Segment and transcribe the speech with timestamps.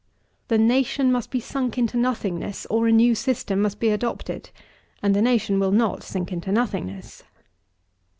[0.47, 4.49] The nation must be sunk into nothingness, or a new system must be adopted;
[5.03, 7.21] and the nation will not sink into nothingness.